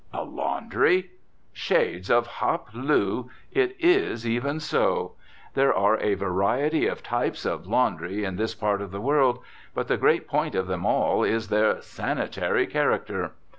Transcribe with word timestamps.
A 0.11 0.23
laundry? 0.23 1.11
Shades 1.53 2.09
of 2.09 2.25
Hop 2.25 2.69
Loo! 2.73 3.29
It 3.51 3.75
is 3.79 4.25
even 4.25 4.59
so. 4.59 5.11
There 5.53 5.71
are 5.71 5.99
a 5.99 6.15
variety 6.15 6.87
of 6.87 7.03
types 7.03 7.45
of 7.45 7.67
laundry 7.67 8.23
in 8.25 8.35
this 8.35 8.55
part 8.55 8.81
of 8.81 8.89
the 8.89 8.99
world, 8.99 9.43
but 9.75 9.87
the 9.87 9.97
great 9.97 10.27
point 10.27 10.55
of 10.55 10.65
them 10.65 10.87
all 10.87 11.23
is 11.23 11.49
their 11.49 11.79
"sanitary" 11.83 12.65
character. 12.65 13.33